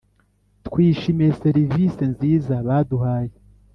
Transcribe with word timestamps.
twishimiye 0.67 1.31
serivise 1.43 2.03
nziza 2.13 2.53
baduhaye 2.67 3.35